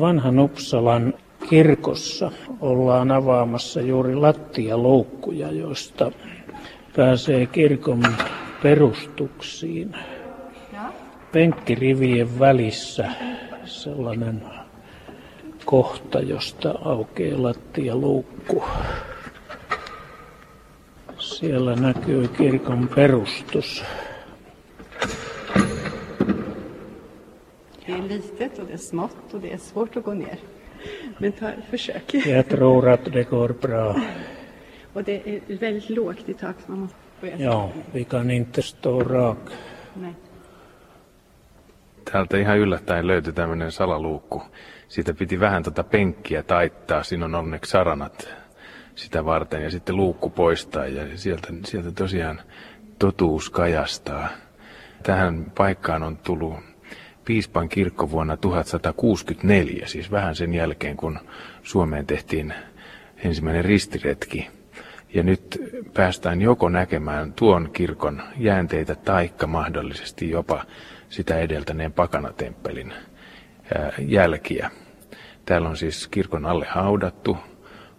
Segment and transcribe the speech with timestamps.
[0.00, 1.14] Vanhan Uppsalan
[1.50, 2.30] kirkossa
[2.60, 6.12] ollaan avaamassa juuri lattialoukkuja, joista
[6.96, 8.02] pääsee kirkon
[8.62, 9.96] perustuksiin.
[11.32, 13.10] Penkkirivien välissä
[13.64, 14.42] sellainen
[15.64, 18.64] kohta, josta aukeaa lattialoukku.
[21.18, 23.84] Siellä näkyy kirkon perustus.
[27.86, 30.38] Det är litet och det är smått och det är svårt att gå ner.
[31.18, 32.14] Men ta, försök.
[32.14, 33.96] Jag tror att det går bra.
[34.92, 36.56] Och det är väldigt lågt i tak.
[36.66, 39.50] Man måste börja Ja, vi kan inte stå rak.
[39.94, 40.14] Nej.
[42.04, 44.42] Täältä ihan yllättäen löytyi tämmöinen salaluukku.
[44.88, 47.02] Siitä piti vähän tota penkkiä taittaa.
[47.02, 48.28] Siinä on onneksi saranat
[48.94, 52.40] sitä varten ja sitten luukku poistaa ja sieltä, sieltä tosiaan
[52.98, 54.28] totuus kajastaa.
[55.02, 56.54] Tähän paikkaan on tullut
[57.30, 61.18] piispan kirkko vuonna 1164, siis vähän sen jälkeen kun
[61.62, 62.54] Suomeen tehtiin
[63.24, 64.48] ensimmäinen ristiretki.
[65.14, 65.58] Ja nyt
[65.94, 70.64] päästään joko näkemään tuon kirkon jäänteitä taikka mahdollisesti jopa
[71.08, 72.92] sitä edeltäneen pakanatemppelin
[73.98, 74.70] jälkiä.
[75.44, 77.38] Täällä on siis kirkon alle haudattu,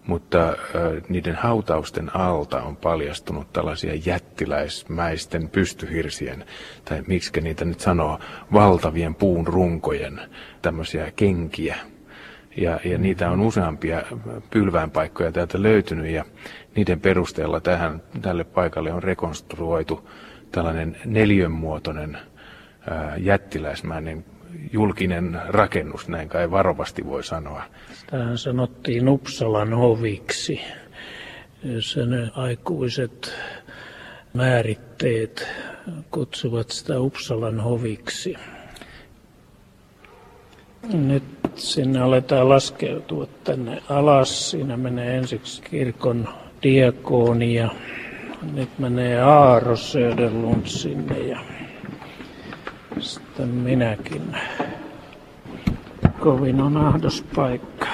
[0.07, 0.55] mutta
[1.09, 6.45] niiden hautausten alta on paljastunut tällaisia jättiläismäisten pystyhirsien,
[6.85, 8.19] tai miksi niitä nyt sanoo,
[8.53, 10.21] valtavien puun runkojen
[10.61, 11.75] tämmöisiä kenkiä.
[12.58, 14.02] Ja, ja niitä on useampia
[14.49, 16.25] pylväänpaikkoja täältä löytynyt ja
[16.75, 20.09] niiden perusteella tähän, tälle paikalle on rekonstruoitu
[20.52, 22.17] tällainen neljönmuotoinen
[23.17, 24.25] jättiläismäinen
[24.71, 27.63] julkinen rakennus, näin kai varovasti voi sanoa.
[28.12, 30.62] Tähän sanottiin Uppsalan hoviksi.
[31.80, 33.34] Sen aikuiset
[34.34, 35.48] määritteet
[36.12, 38.36] kutsuvat sitä Uppsalan hoviksi.
[40.94, 41.23] Nyt
[41.56, 44.52] sinne aletaan laskeutua tänne alas.
[44.52, 46.30] Siinä menee ensiksi kirkon
[46.64, 47.70] diakooni ja
[48.54, 51.39] nyt menee Aaro Söderlund sinne ja
[53.00, 54.36] sitten minäkin.
[56.21, 57.87] Kovin on ahdos paikka.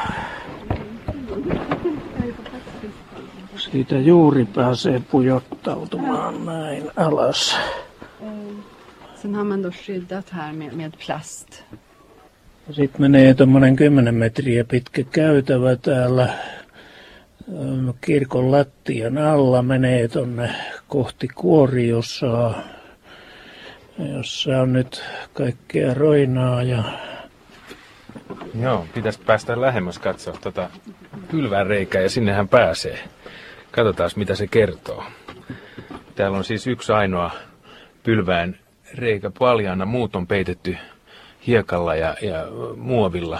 [3.57, 7.57] Siitä juuri pääsee pujottautumaan näin alas.
[9.21, 11.63] Sen har man då skyddat här med, med plast.
[12.71, 16.23] Sitten menee tuommoinen 10 metriä pitkä käytävä täällä
[17.49, 19.61] ähm, kirkon lattian alla.
[19.61, 20.49] Menee tonne
[20.88, 22.63] kohti kuoriosaa,
[24.15, 26.83] jossa on nyt kaikkea roinaa ja
[28.61, 30.69] Joo, pitäisi päästä lähemmäs katsoa tota
[31.31, 33.00] pylvään reikää ja sinnehän pääsee.
[33.72, 35.03] Katsotaan mitä se kertoo.
[36.16, 37.31] Täällä on siis yksi ainoa
[38.03, 38.59] pylvään
[38.94, 40.77] reikä paljaana, muut on peitetty
[41.47, 42.38] hiekalla ja, ja
[42.75, 43.39] muovilla.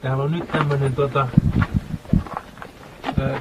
[0.00, 1.28] Täällä on nyt tämmönen tota,
[3.18, 3.40] ö,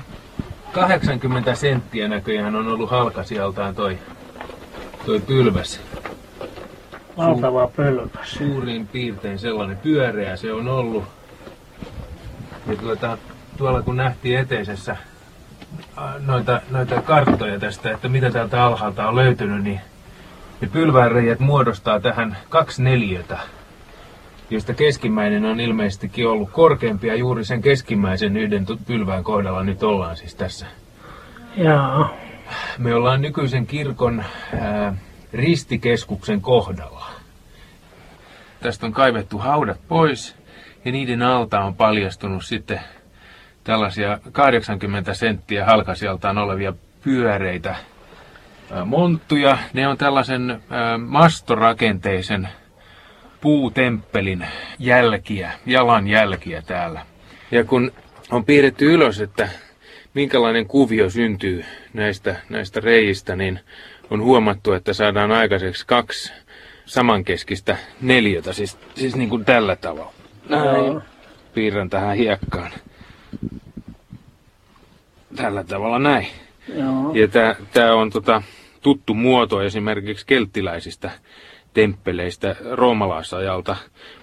[0.71, 3.97] 80 senttiä näköjään on ollut halkasijaltaan toi,
[5.05, 5.86] toi pylväs.
[7.17, 8.31] Valtava pölväs.
[8.31, 11.03] suurin piirtein sellainen pyöreä se on ollut.
[12.67, 13.17] Ja tuota,
[13.57, 14.97] tuolla kun nähtiin eteisessä
[16.25, 19.81] noita, noita karttoja tästä, että mitä täältä alhaalta on löytynyt, niin
[20.61, 23.37] ne pylväänreijät muodostaa tähän kaksi neliötä,
[24.49, 30.17] josta keskimmäinen on ilmeisestikin ollut korkeampi ja juuri sen keskimmäisen yhden pylvään kohdalla nyt ollaan
[30.17, 30.65] siis tässä.
[31.57, 32.13] Jaa,
[32.77, 34.23] Me ollaan nykyisen kirkon
[34.59, 34.93] ää,
[35.33, 37.11] ristikeskuksen kohdalla.
[38.59, 40.35] Tästä on kaivettu haudat pois
[40.85, 42.79] ja niiden alta on paljastunut sitten
[43.63, 46.73] tällaisia 80 senttiä halkasijaltaan olevia
[47.03, 47.75] pyöreitä
[48.85, 49.57] monttuja.
[49.73, 50.61] Ne on tällaisen
[51.07, 52.49] mastorakenteisen
[53.41, 54.47] puutemppelin
[54.79, 57.05] jälkiä, jalanjälkiä täällä.
[57.51, 57.91] Ja kun
[58.31, 59.49] on piirretty ylös, että
[60.13, 63.59] minkälainen kuvio syntyy näistä, näistä reijistä, niin
[64.09, 66.33] on huomattu, että saadaan aikaiseksi kaksi
[66.85, 70.13] samankeskistä neliötä, siis, siis niin kuin tällä tavalla.
[70.49, 71.01] Näin.
[71.53, 72.71] Piirrän tähän hiekkaan.
[75.35, 76.27] Tällä tavalla näin.
[76.77, 77.13] joo.
[77.13, 77.27] Ja
[77.73, 78.41] tämä on tota,
[78.81, 81.11] tuttu muoto esimerkiksi kelttiläisistä
[81.73, 83.75] temppeleistä roomalaisajalta,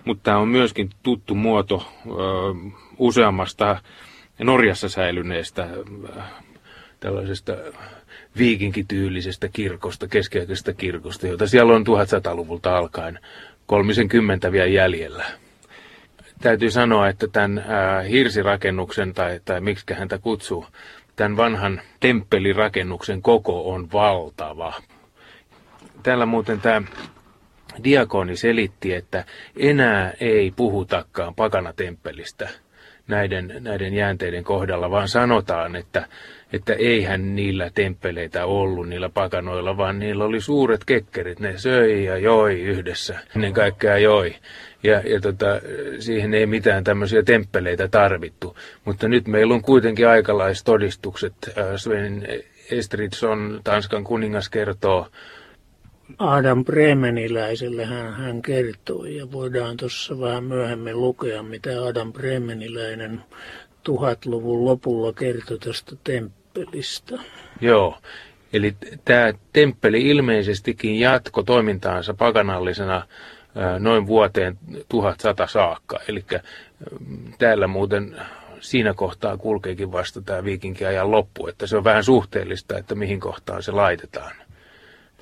[0.04, 2.10] mutta tämä on myöskin tuttu muoto ö,
[2.98, 3.78] useammasta
[4.38, 5.84] Norjassa säilyneestä ö,
[7.00, 7.52] tällaisesta
[8.38, 13.18] viikinkityylisestä kirkosta, keskiaikaisesta kirkosta, jota siellä on 1100-luvulta alkaen
[13.66, 15.24] 30 vielä jäljellä.
[16.40, 20.66] Täytyy sanoa, että tämän ää, hirsirakennuksen, tai, tai miksi häntä kutsuu,
[21.16, 24.74] tämän vanhan temppelirakennuksen koko on valtava.
[26.02, 26.82] Täällä muuten tämä
[27.84, 29.24] diakoni selitti, että
[29.56, 32.48] enää ei puhutakaan pakanatemppelistä
[33.08, 36.06] näiden, näiden jäänteiden kohdalla, vaan sanotaan, että,
[36.52, 42.16] että eihän niillä temppeleitä ollut niillä pakanoilla, vaan niillä oli suuret kekkerit, ne söi ja
[42.16, 44.34] joi yhdessä, ennen kaikkea joi.
[44.82, 45.46] Ja, ja tota,
[45.98, 48.56] siihen ei mitään tämmöisiä temppeleitä tarvittu.
[48.84, 51.34] Mutta nyt meillä on kuitenkin aikalaistodistukset.
[51.76, 52.26] Sven
[52.70, 55.08] Estridsson, Tanskan kuningas, kertoo
[56.18, 63.22] Adam Bremeniläiselle hän, hän kertoi ja voidaan tuossa vähän myöhemmin lukea, mitä Adam Bremeniläinen
[63.82, 67.18] tuhatluvun lopulla kertoi tästä temppelistä.
[67.60, 67.98] Joo,
[68.52, 73.06] eli tämä temppeli ilmeisestikin jatko toimintaansa pakanallisena
[73.78, 74.58] noin vuoteen
[74.88, 76.00] 1100 saakka.
[76.08, 76.24] Eli
[77.38, 78.16] täällä muuten
[78.60, 83.62] siinä kohtaa kulkeekin vasta tämä viikinkiajan loppu, että se on vähän suhteellista, että mihin kohtaan
[83.62, 84.32] se laitetaan.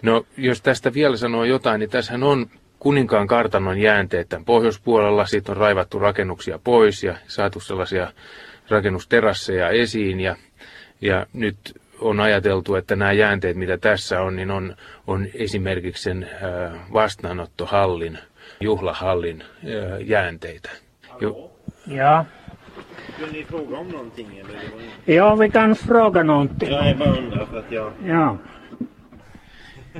[0.02, 2.46] No, jos tästä vielä sanoo jotain, niin tässä on
[2.78, 5.26] kuninkaan kartanon jäänteet tämän pohjoispuolella.
[5.26, 8.12] Siitä on raivattu rakennuksia pois ja saatu sellaisia
[8.68, 10.20] rakennusterasseja esiin.
[10.20, 10.36] Ja,
[11.00, 11.56] ja nyt
[12.00, 14.76] on ajateltu, että nämä jäänteet, mitä tässä on, niin on,
[15.06, 16.28] on esimerkiksi sen
[16.92, 18.18] vastaanottohallin,
[18.60, 19.44] juhlahallin
[20.04, 20.70] jäänteitä.
[21.20, 21.50] Jo.
[21.86, 22.24] Ja.
[25.06, 26.70] Ja, vi kan fråga någonting.
[26.70, 27.92] Jag bara undrar för att jag...
[28.06, 28.36] Ja.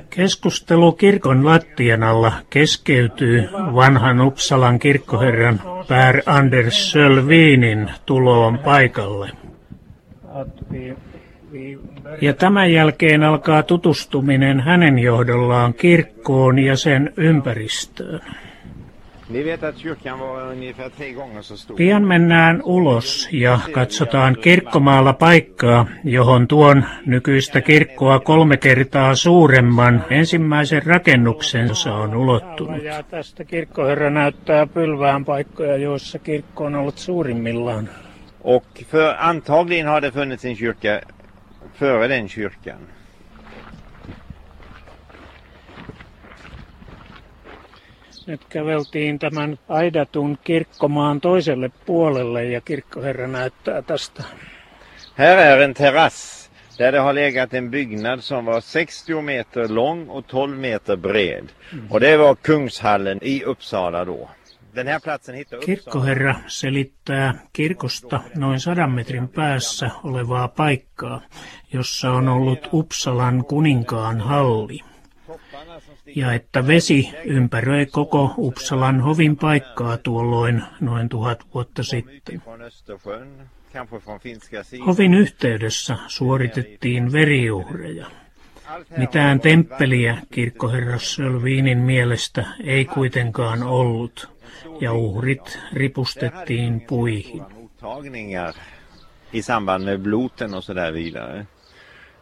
[0.09, 9.29] Keskustelu kirkon lattian alla keskeytyy vanhan Uppsalan kirkkoherran Pär Anders Sölvinin tuloon paikalle.
[12.21, 18.21] Ja tämän jälkeen alkaa tutustuminen hänen johdollaan kirkkoon ja sen ympäristöön.
[21.75, 30.85] Pian mennään ulos ja katsotaan kirkkomaalla paikkaa, johon tuon nykyistä kirkkoa kolme kertaa suuremman ensimmäisen
[30.85, 31.69] rakennuksen
[32.01, 32.83] on ulottunut.
[32.83, 37.89] Ja tästä kirkkoherra näyttää pylvään paikkoja, joissa kirkko on ollut suurimmillaan.
[38.43, 41.01] Och för antagligen har det funnits en kyrka
[41.79, 42.79] före den kyrkan.
[48.27, 54.23] Nyt käveltiin tämän aidatun kirkkomaan toiselle puolelle ja kirkkoherra näyttää tästä.
[55.15, 60.09] Här är en terrass där det har legat en byggnad som var 60 meter lång
[60.09, 61.51] och 12 meter bred.
[61.73, 61.91] Mm.
[61.91, 64.29] Och det var Kungshallen i Uppsala då.
[65.65, 71.21] Kirkkoherra selittää kirkosta noin sadan metrin päässä olevaa paikkaa,
[71.73, 74.79] jossa on ollut Uppsalan kuninkaan halli
[76.05, 82.41] ja että vesi ympäröi koko Uppsalan hovin paikkaa tuolloin noin tuhat vuotta sitten.
[84.85, 88.07] Hovin yhteydessä suoritettiin veriuhreja.
[88.97, 94.29] Mitään temppeliä kirkkoherras Sölviinin mielestä ei kuitenkaan ollut,
[94.81, 97.43] ja uhrit ripustettiin puihin.
[99.33, 101.45] I samband med bloten och så där vidare.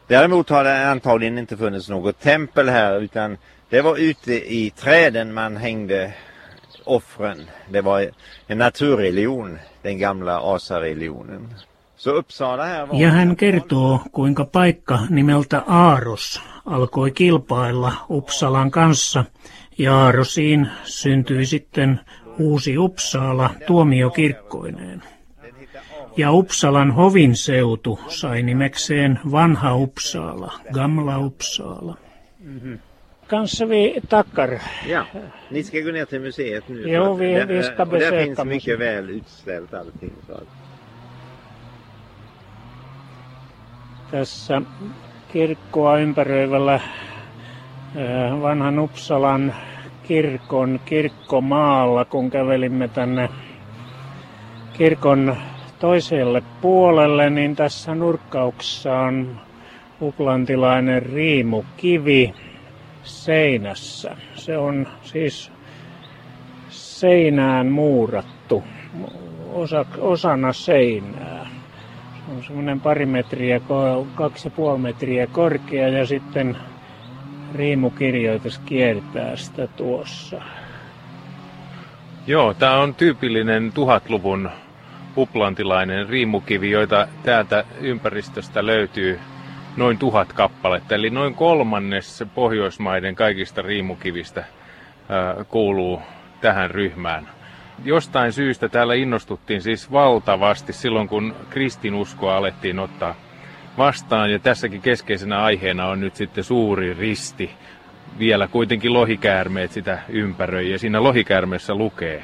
[0.10, 3.38] Däremot har det antagligen inte funnits något tempel här utan
[3.72, 6.14] det var ute i träden man hängde
[6.86, 7.50] offren.
[7.74, 8.10] Det var
[8.48, 11.54] en naturreligion, den gamla asareligionen.
[11.96, 13.02] Så Uppsala här var...
[13.02, 19.26] Ja hän kertoo, kuinka paikka nimeltä Aaros alkoi kilpailla Uppsalan kanssa,
[19.78, 22.00] ja Aarosiin syntyi sitten
[22.40, 25.04] uusi Uppsala tuomiokirkkoineen.
[26.18, 31.96] Ja Uppsalan hovin seutu sai nimekseen Vanha Uppsala, Gamla Uppsala.
[32.44, 32.80] Mm-hmm.
[33.32, 34.62] Kanske vi tackar.
[34.88, 35.06] Ja,
[35.50, 36.84] ni ska gå ner till museet nu.
[36.88, 38.16] Jo, vi, vi ska besöka.
[38.16, 40.12] där finns mycket väl utställt allting.
[40.28, 40.40] Så.
[44.12, 44.62] Tässä
[45.34, 46.82] kirkkoa ympäröivällä
[48.42, 49.54] vanhan Uppsalan
[50.08, 53.30] kirkon kirkkomaalla, kun kävelimme tänne
[54.74, 55.36] kirkon
[55.80, 59.40] toiselle puolelle, niin tässä nurkkauksessa on
[60.02, 62.34] uplantilainen riimukivi
[63.04, 64.18] seinässä.
[64.36, 65.52] Se on siis
[66.70, 68.64] seinään muurattu
[69.54, 71.48] osa, osana seinää.
[72.26, 73.62] Se on semmoinen pari metriä,
[74.16, 76.58] kaksi ja puoli metriä korkea ja sitten
[77.56, 80.42] riimukirjoitus kiertää sitä tuossa.
[82.28, 84.50] Joo, tämä on tyypillinen tuhatluvun
[85.18, 89.20] uplantilainen riimukivi, joita täältä ympäristöstä löytyy
[89.78, 90.96] noin tuhat kappaletta.
[90.96, 94.44] Eli noin kolmannes Pohjoismaiden kaikista riimukivistä
[95.48, 96.02] kuuluu
[96.42, 97.28] tähän ryhmään.
[97.84, 103.16] Jostain syystä täällä innostuttiin siis valtavasti silloin, kun kristinuskoa alettiin ottaa
[103.78, 104.32] vastaan.
[104.32, 107.52] Ja tässäkin keskeisenä aiheena on nyt sitten suuri risti,
[108.20, 112.24] vielä kuitenkin lohikäärmeet sitä ympäröi ja siinä lohikäärmeessä lukee.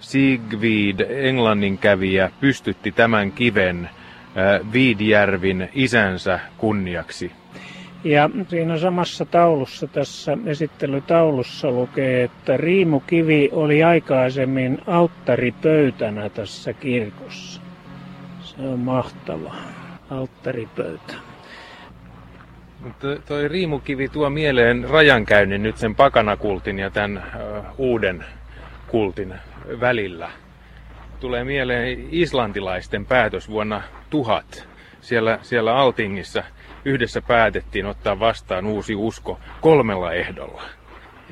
[0.00, 3.90] Sigvid, englannin kävijä, pystytti tämän kiven
[4.72, 7.32] Viidjärvin isänsä kunniaksi.
[8.04, 17.60] Ja siinä samassa taulussa, tässä esittelytaulussa lukee, että riimukivi oli aikaisemmin alttaripöytänä tässä kirkossa.
[18.42, 19.54] Se on mahtava
[20.10, 21.14] alttaripöytä.
[22.80, 28.24] Mutta toi riimukivi tuo mieleen rajankäynnin nyt sen pakanakultin ja tämän uh, uuden
[28.88, 29.34] kultin
[29.80, 30.30] välillä.
[31.20, 33.82] Tulee mieleen islantilaisten päätös vuonna
[34.22, 34.68] 1000
[35.00, 36.44] siellä, siellä Altingissa
[36.84, 40.62] yhdessä päätettiin ottaa vastaan uusi usko kolmella ehdolla.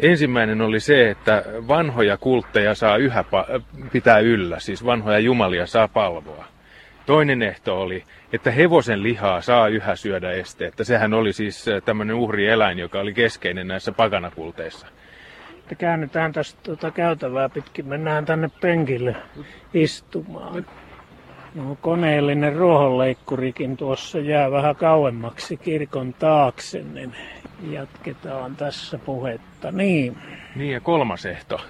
[0.01, 3.25] Ensimmäinen oli se, että vanhoja kultteja saa yhä
[3.93, 6.45] pitää yllä, siis vanhoja jumalia saa palvoa.
[7.07, 10.85] Toinen ehto oli, että hevosen lihaa saa yhä syödä esteettä.
[10.85, 14.87] Sehän oli siis äh, tämmöinen uhrieläin, joka oli keskeinen näissä paganakulteissa.
[15.79, 19.17] Käännytään tästä tuota käytävää pitkin, mennään tänne penkille
[19.75, 20.67] istumaan.
[21.54, 27.14] No, koneellinen ruohonleikkurikin tuossa jää vähän kauemmaksi kirkon taakse, niin
[27.71, 29.73] jatketaan tässä puhetta.
[29.73, 30.18] Niin.
[30.56, 31.61] Niin ja kolmas ehto.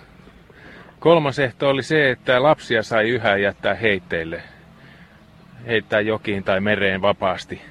[0.98, 4.42] Kolmas ehto oli se, että lapsia sai yhä jättää heitteille.
[5.66, 7.62] Heittää jokiin tai mereen vapaasti.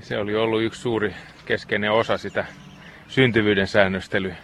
[0.00, 1.14] Se oli ollut yksi suuri
[1.44, 2.44] keskeinen osa sitä
[3.08, 4.34] syntyvyyden säännöstely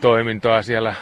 [0.00, 0.94] toimintoa siellä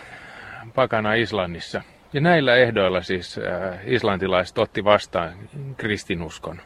[0.74, 1.82] pakana Islannissa.
[2.14, 5.32] Ja näillä ehdoilla siis äh, islantilaiset otti vastaan
[5.76, 6.60] kristinuskon.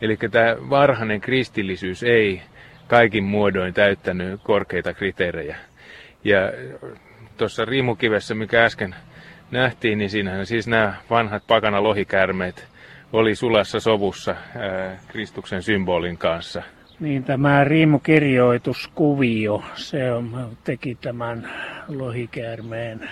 [0.00, 2.42] Eli tämä varhainen kristillisyys ei
[2.88, 5.56] kaikin muodoin täyttänyt korkeita kriteerejä.
[6.24, 6.38] Ja
[7.36, 8.94] tuossa riimukivessä, mikä äsken
[9.50, 12.68] nähtiin, niin siinähän siis nämä vanhat pakana lohikärmeet
[13.12, 16.62] oli sulassa sovussa ää, äh, Kristuksen symbolin kanssa.
[17.00, 21.50] Niin tämä riimukirjoituskuvio, se on, teki tämän
[21.88, 23.10] lohikäärmeen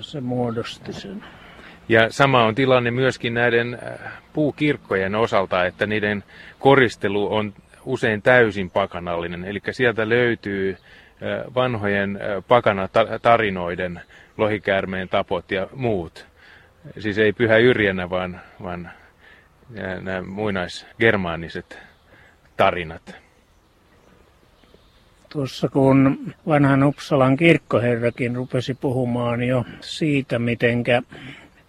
[0.00, 1.24] se muodosti sen.
[1.88, 6.24] Ja sama on tilanne myöskin näiden äh, puukirkkojen osalta, että niiden
[6.58, 9.44] koristelu on usein täysin pakanallinen.
[9.44, 14.00] Eli sieltä löytyy äh, vanhojen äh, pakanatarinoiden
[14.36, 16.26] lohikäärmeen tapot ja muut.
[16.98, 18.90] Siis ei pyhä yrjänä, vaan, vaan
[20.00, 21.78] nämä muinaisgermaaniset
[22.56, 23.23] tarinat.
[25.34, 31.02] Tuossa kun vanhan Uppsalan kirkkoherrakin rupesi puhumaan jo siitä, mitenkä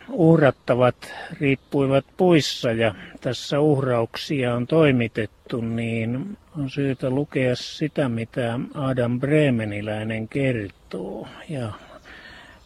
[0.09, 0.95] uhrattavat
[1.39, 10.27] riippuivat puissa ja tässä uhrauksia on toimitettu, niin on syytä lukea sitä, mitä Adam Bremeniläinen
[10.27, 11.71] kertoo ja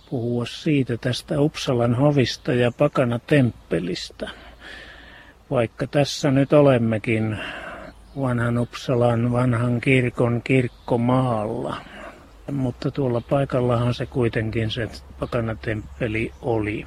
[0.09, 4.29] puhua siitä tästä Uppsalan hovista ja pakana temppelistä.
[5.49, 7.37] Vaikka tässä nyt olemmekin
[8.21, 11.75] vanhan Uppsalan vanhan kirkon kirkkomaalla.
[12.51, 16.85] Mutta tuolla paikallahan se kuitenkin se pakanatemppeli oli.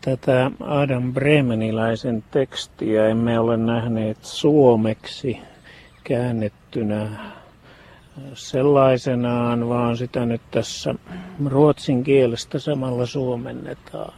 [0.00, 5.38] Tätä Adam Bremeniläisen tekstiä emme ole nähneet suomeksi
[6.04, 7.08] käännettynä
[8.34, 10.94] sellaisenaan, vaan sitä nyt tässä
[11.46, 14.14] ruotsin kielestä samalla suomennetaan.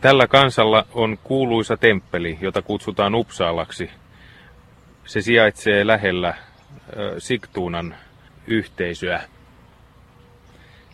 [0.00, 3.90] Tällä kansalla on kuuluisa temppeli, jota kutsutaan Upsaalaksi.
[5.04, 6.34] Se sijaitsee lähellä
[7.18, 7.94] Siktuunan
[8.46, 9.22] yhteisöä.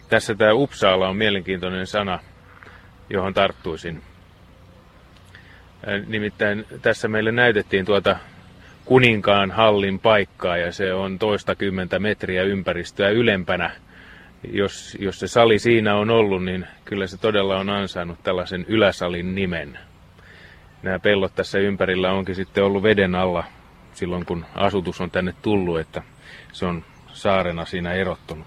[0.09, 2.19] Tässä tämä Upsaala on mielenkiintoinen sana,
[3.11, 4.03] johon tarttuisin.
[6.07, 8.17] Nimittäin tässä meille näytettiin tuota
[8.85, 13.71] kuninkaan hallin paikkaa ja se on toista kymmentä metriä ympäristöä ylempänä–
[14.53, 19.35] jos, jos se sali siinä on ollut, niin kyllä se todella on ansainnut tällaisen yläsalin
[19.35, 19.79] nimen.
[20.83, 23.45] Nämä pellot tässä ympärillä onkin sitten ollut veden alla
[23.93, 26.03] silloin, kun asutus on tänne tullut, että
[26.53, 28.47] se on saarena siinä erottunut.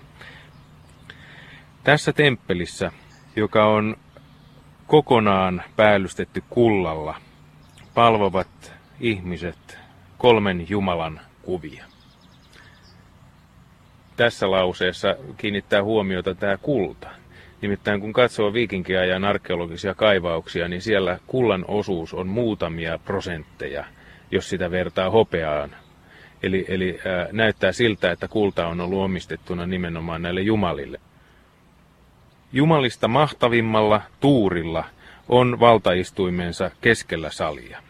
[1.84, 2.92] Tässä temppelissä,
[3.36, 3.96] joka on
[4.88, 7.16] kokonaan päällystetty kullalla,
[7.94, 9.80] palvovat ihmiset
[10.18, 11.97] kolmen Jumalan kuvia
[14.18, 17.08] tässä lauseessa kiinnittää huomiota tämä kulta.
[17.62, 23.86] Nimittäin kun katsoo viikinkiajan arkeologisia kaivauksia, niin siellä kullan osuus on muutamia prosentteja,
[24.32, 25.76] jos sitä vertaa hopeaan.
[26.44, 31.00] Eli, eli ää, näyttää siltä, että kulta on ollut omistettuna nimenomaan näille jumalille.
[32.54, 34.84] Jumalista mahtavimmalla tuurilla
[35.30, 37.82] on valtaistuimensa keskellä salia.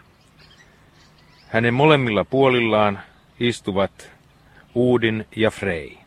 [1.48, 3.00] Hänen molemmilla puolillaan
[3.40, 4.12] istuvat
[4.76, 6.07] Uudin ja Frey.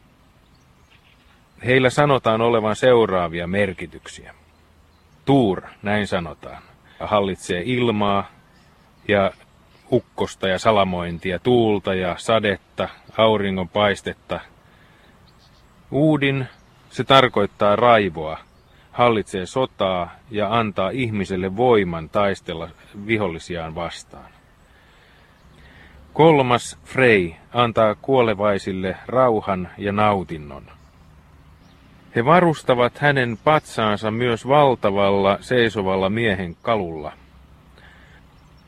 [1.64, 4.34] Heillä sanotaan olevan seuraavia merkityksiä.
[5.24, 6.62] Tuur, näin sanotaan,
[7.00, 8.30] hallitsee ilmaa
[9.08, 9.30] ja
[9.92, 12.88] ukkosta ja salamointia, tuulta ja sadetta,
[13.18, 14.40] auringon paistetta.
[15.90, 16.48] Uudin,
[16.90, 18.38] se tarkoittaa raivoa,
[18.92, 22.68] hallitsee sotaa ja antaa ihmiselle voiman taistella
[23.06, 24.30] vihollisiaan vastaan.
[26.12, 30.79] Kolmas Frey antaa kuolevaisille rauhan ja nautinnon.
[32.16, 37.12] He varustavat hänen patsaansa myös valtavalla seisovalla miehen kalulla.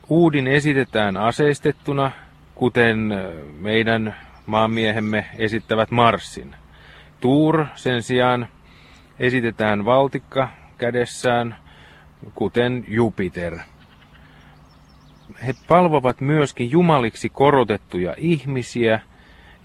[0.09, 2.11] Uudin esitetään aseistettuna,
[2.55, 3.13] kuten
[3.59, 6.55] meidän maamiehemme esittävät marssin.
[7.21, 8.47] Tuur sen sijaan
[9.19, 11.55] esitetään valtikka kädessään,
[12.35, 13.57] kuten Jupiter.
[15.45, 18.99] He palvovat myöskin jumaliksi korotettuja ihmisiä,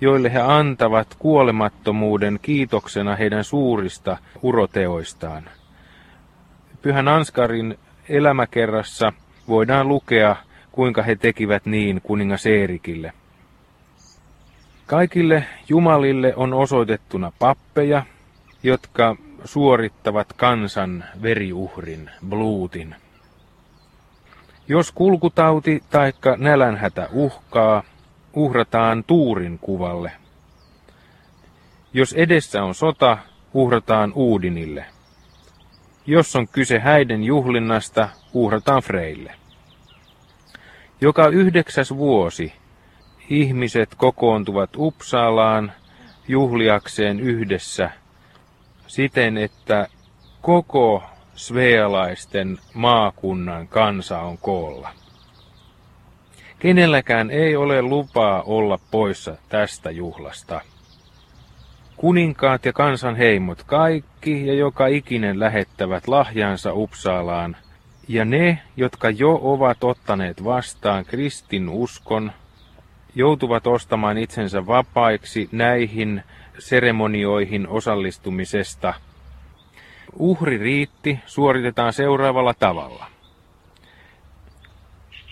[0.01, 5.45] joille he antavat kuolemattomuuden kiitoksena heidän suurista uroteoistaan.
[6.83, 7.79] Pyhän Anskarin
[8.09, 9.13] elämäkerrassa
[9.49, 10.37] voidaan lukea,
[10.73, 13.13] kuinka he tekivät niin kuningas Eerikille.
[14.87, 18.03] Kaikille jumalille on osoitettuna pappeja,
[18.63, 22.95] jotka suorittavat kansan veriuhrin, bluutin.
[24.69, 27.83] Jos kulkutauti tai nälänhätä uhkaa,
[28.35, 30.13] uhrataan tuurin kuvalle.
[31.93, 33.19] Jos edessä on sota,
[33.55, 34.87] uhrataan Uudinille.
[36.07, 39.35] Jos on kyse häiden juhlinnasta, uhrataan Freille.
[41.01, 42.53] Joka yhdeksäs vuosi
[43.31, 45.73] ihmiset kokoontuvat Uppsalaan
[46.29, 47.91] juhliakseen yhdessä
[48.87, 49.87] siten, että
[50.41, 51.03] koko
[51.35, 54.91] svealaisten maakunnan kansa on koolla.
[56.59, 60.61] Kenelläkään ei ole lupaa olla poissa tästä juhlasta.
[61.97, 67.57] Kuninkaat ja kansan heimot kaikki ja joka ikinen lähettävät lahjansa Upsaalaan,
[68.09, 72.33] ja ne, jotka jo ovat ottaneet vastaan kristin uskon,
[73.15, 76.23] joutuvat ostamaan itsensä vapaiksi näihin
[76.59, 78.95] seremonioihin osallistumisesta.
[80.19, 83.18] Uhri riitti suoritetaan seuraavalla tavalla.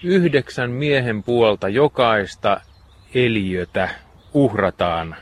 [0.02, 2.60] Yhdeksän miehen puolta jokaista
[3.14, 3.88] eliötä
[4.34, 5.16] uhrataan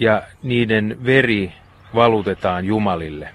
[0.00, 1.52] ja niiden veri
[1.94, 3.28] valutetaan Jumalille.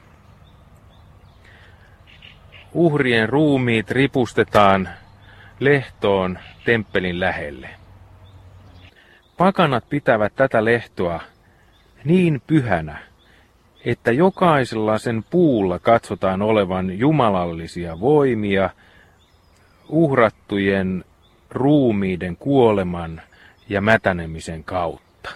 [2.73, 4.89] Uhrien ruumiit ripustetaan
[5.59, 7.69] lehtoon temppelin lähelle.
[9.37, 11.21] Pakanat pitävät tätä lehtoa
[12.03, 12.97] niin pyhänä,
[13.85, 18.69] että jokaisella sen puulla katsotaan olevan jumalallisia voimia
[19.91, 21.05] uhrattujen
[21.49, 23.21] ruumiiden kuoleman
[23.69, 25.29] ja mätänemisen kautta.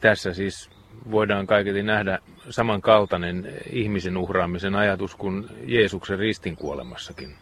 [0.00, 0.70] Tässä siis
[1.10, 2.18] voidaan kaiketi nähdä
[2.50, 7.34] samankaltainen ihmisen uhraamisen ajatus kuin Jeesuksen ristin kuolemassakin.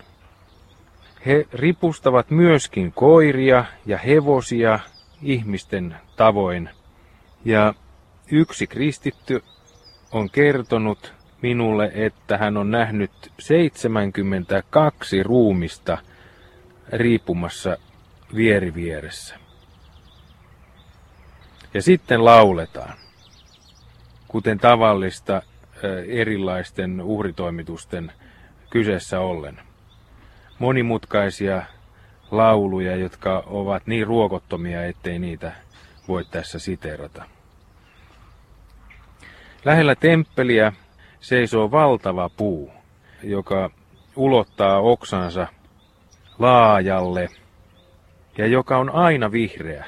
[1.27, 4.79] He ripustavat myöskin koiria ja hevosia
[5.23, 6.71] ihmisten tavoin.
[7.45, 7.75] Ja
[8.31, 9.43] yksi kristitty
[10.13, 15.99] on kertonut minulle, että hän on nähnyt 72 ruumista
[16.93, 17.77] riipumassa
[18.35, 19.37] vierivieressä.
[21.75, 22.95] Ja sitten lauletaan,
[24.29, 25.43] kuten tavallista
[26.09, 28.13] erilaisten uhritoimitusten
[28.71, 29.61] kyseessä ollen
[30.59, 31.63] monimutkaisia
[32.31, 35.53] lauluja, jotka ovat niin ruokottomia, ettei niitä
[36.09, 37.25] voi tässä siterata.
[39.65, 40.73] Lähellä temppeliä
[41.27, 42.73] seisoo valtava puu,
[43.23, 43.71] joka
[44.17, 45.47] ulottaa oksansa
[46.39, 47.29] laajalle
[48.39, 49.85] ja joka on aina vihreä,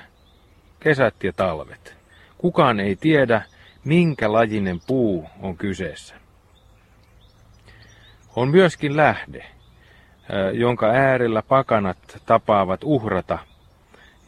[0.81, 1.97] kesät ja talvet.
[2.39, 3.43] Kukaan ei tiedä,
[3.85, 6.15] minkä lajinen puu on kyseessä.
[8.37, 9.45] On myöskin lähde,
[10.53, 13.39] jonka äärellä pakanat tapaavat uhrata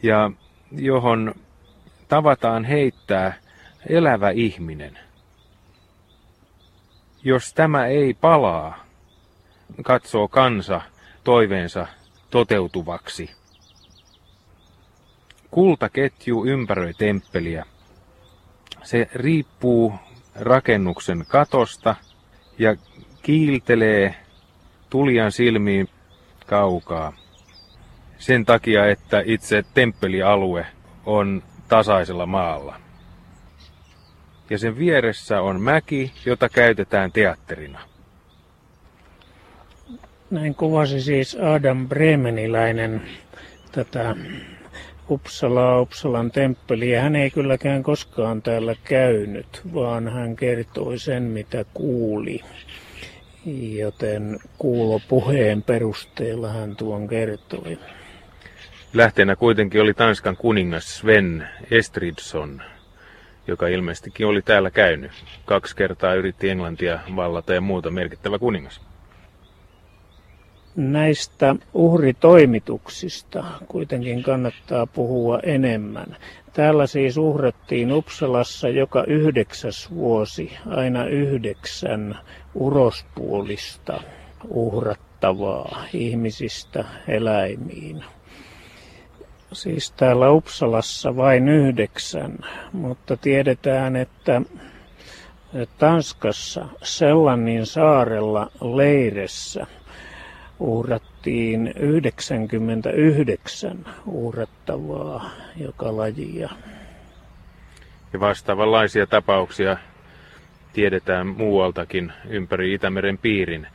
[0.03, 0.31] ja
[0.71, 1.35] johon
[2.07, 3.33] tavataan heittää
[3.89, 5.10] elävä ihminen.
[7.23, 8.85] Jos tämä ei palaa,
[9.83, 10.81] katsoo kansa
[11.23, 11.87] toiveensa
[12.29, 13.29] toteutuvaksi.
[15.51, 17.65] Kultaketju ympäröi temppeliä.
[18.83, 19.93] Se riippuu
[20.35, 21.95] rakennuksen katosta
[22.59, 22.75] ja
[23.21, 24.15] kiiltelee
[24.89, 25.89] tulijan silmiin
[26.45, 27.13] kaukaa.
[28.17, 30.65] Sen takia, että itse temppelialue
[31.05, 32.90] on tasaisella maalla.
[34.51, 37.79] Ja sen vieressä on mäki, jota käytetään teatterina.
[40.31, 43.01] Näin kuvasi siis Adam Bremeniläinen
[43.71, 44.15] tätä
[45.09, 47.01] Uppsalaa, Uppsalan temppeliä.
[47.01, 52.39] Hän ei kylläkään koskaan täällä käynyt, vaan hän kertoi sen, mitä kuuli.
[53.77, 57.79] joten kuulopuheen perusteella hän tuon kertoi.
[58.93, 62.61] Lähteenä kuitenkin oli Tanskan kuningas Sven Estridsson,
[63.51, 65.11] joka ilmeisestikin oli täällä käynyt.
[65.45, 68.81] Kaksi kertaa yritti Englantia vallata ja muuta merkittävä kuningas.
[70.75, 76.17] Näistä uhritoimituksista kuitenkin kannattaa puhua enemmän.
[76.53, 82.19] Täällä siis uhrattiin Uppsalassa joka yhdeksäs vuosi aina yhdeksän
[82.53, 84.01] urospuolista
[84.49, 88.03] uhrattavaa ihmisistä eläimiin.
[89.53, 92.37] Siis täällä Uppsalassa vain yhdeksän,
[92.71, 94.41] mutta tiedetään, että
[95.77, 99.67] Tanskassa Sellanin saarella leiressä
[100.59, 106.49] uhrattiin 99 uhrattavaa joka lajia.
[108.13, 109.77] Ja vastaavanlaisia tapauksia
[110.73, 113.67] tiedetään muualtakin ympäri Itämeren piirin.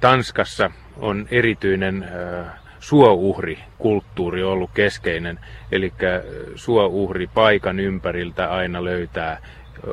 [0.00, 5.38] Tanskassa on erityinen äh, suouhrikulttuuri ollut keskeinen,
[5.72, 5.92] eli
[6.54, 9.38] suouhri paikan ympäriltä aina löytää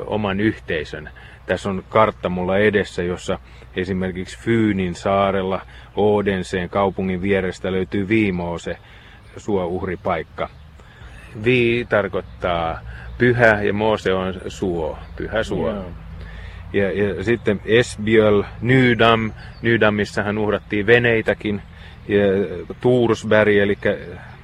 [0.05, 1.09] oman yhteisön.
[1.45, 3.39] Tässä on kartta mulla edessä, jossa
[3.75, 5.61] esimerkiksi Fyynin saarella
[5.95, 8.77] Odenseen kaupungin vierestä löytyy Viimoose
[9.37, 10.49] suouhripaikka.
[11.43, 12.79] Vi tarkoittaa
[13.17, 15.71] pyhä ja Moose on suo, pyhä suo.
[15.71, 15.85] Yeah.
[16.73, 21.61] Ja, ja sitten Esbjöl, Nydam, Nydamissahan uhrattiin veneitäkin.
[22.09, 22.17] Ja
[22.81, 23.77] Tuursberg, eli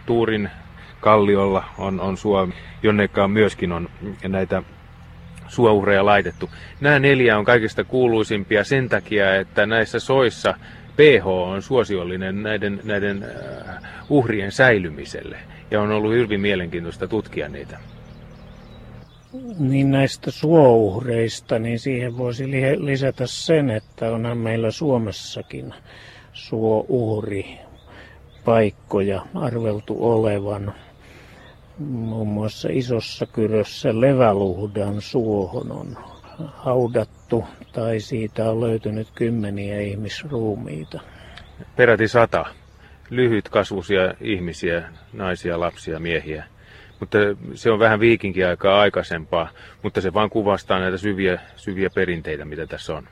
[0.05, 0.49] Tuurin
[1.01, 2.49] kalliolla on, on suo,
[2.83, 3.89] jonnekaan myöskin on
[4.27, 4.63] näitä
[5.47, 6.49] suouhreja laitettu.
[6.81, 10.53] Nämä neljä on kaikista kuuluisimpia sen takia, että näissä soissa
[10.95, 13.75] pH on suosiollinen näiden, näiden äh,
[14.09, 15.37] uhrien säilymiselle.
[15.71, 17.79] Ja on ollut hyvin mielenkiintoista tutkia niitä.
[19.59, 25.73] Niin näistä suouhreista, niin siihen voisi lisätä sen, että onhan meillä Suomessakin
[26.35, 27.59] suouhri
[28.45, 30.73] paikkoja arveltu olevan.
[31.79, 35.97] Muun muassa Isossa Kyrössä Leväluhdan suohon on
[36.53, 37.43] haudattu
[37.73, 40.99] tai siitä on löytynyt kymmeniä ihmisruumiita.
[41.75, 42.45] Peräti sata
[43.09, 46.43] lyhytkasvuisia ihmisiä, naisia, lapsia, miehiä.
[46.99, 47.17] Mutta
[47.53, 49.49] se on vähän viikinkiaikaa aikaisempaa,
[49.83, 53.07] mutta se vaan kuvastaa näitä syviä, syviä perinteitä, mitä tässä on.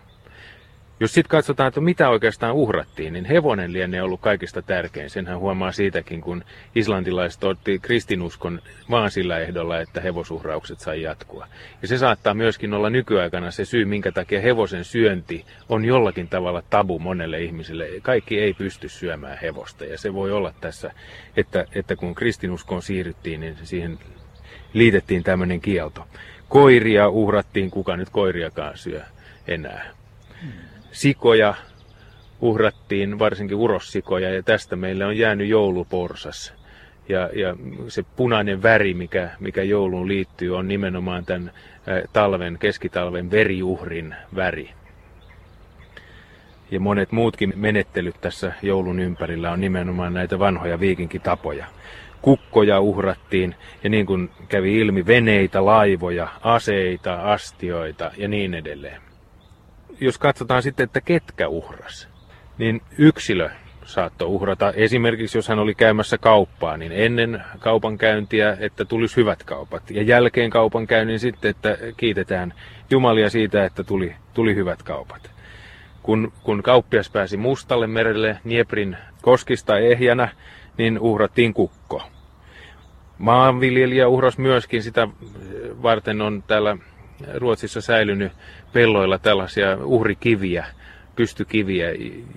[1.03, 5.09] Jos sitten katsotaan, että mitä oikeastaan uhrattiin, niin hevonen lienee ollut kaikista tärkein.
[5.09, 6.43] Senhän huomaa siitäkin, kun
[6.75, 11.47] islantilaiset otti kristinuskon vaan sillä ehdolla, että hevosuhraukset sai jatkua.
[11.81, 16.63] Ja se saattaa myöskin olla nykyaikana se syy, minkä takia hevosen syönti on jollakin tavalla
[16.69, 17.87] tabu monelle ihmiselle.
[18.01, 20.91] Kaikki ei pysty syömään hevosta ja se voi olla tässä,
[21.37, 23.99] että, että kun kristinuskoon siirryttiin, niin siihen
[24.73, 26.07] liitettiin tämmöinen kielto.
[26.49, 29.01] Koiria uhrattiin, kuka nyt koiriakaan syö
[29.47, 30.03] enää
[30.93, 31.53] sikoja
[32.41, 36.53] uhrattiin, varsinkin urossikoja, ja tästä meille on jäänyt jouluporsas.
[37.09, 37.55] Ja, ja
[37.87, 41.51] se punainen väri, mikä, mikä jouluun liittyy, on nimenomaan tämän
[42.13, 44.69] talven, keskitalven veriuhrin väri.
[46.71, 51.65] Ja monet muutkin menettelyt tässä joulun ympärillä on nimenomaan näitä vanhoja viikinkitapoja.
[52.21, 59.12] Kukkoja uhrattiin, ja niin kuin kävi ilmi, veneitä, laivoja, aseita, astioita ja niin edelleen
[60.03, 62.09] jos katsotaan sitten, että ketkä uhras,
[62.57, 63.49] niin yksilö
[63.85, 69.91] saattoi uhrata esimerkiksi, jos hän oli käymässä kauppaa, niin ennen kaupankäyntiä, että tulisi hyvät kaupat.
[69.91, 72.53] Ja jälkeen kaupankäynnin sitten, että kiitetään
[72.89, 75.31] Jumalia siitä, että tuli, tuli hyvät kaupat.
[76.03, 80.29] Kun, kun kauppias pääsi Mustalle merelle Nieprin koskista ehjänä,
[80.77, 82.03] niin uhrattiin kukko.
[83.17, 85.07] Maanviljelijä uhras myöskin, sitä
[85.83, 86.77] varten on täällä
[87.35, 88.31] Ruotsissa säilynyt
[88.73, 90.65] pelloilla tällaisia uhrikiviä,
[91.15, 91.87] pystykiviä,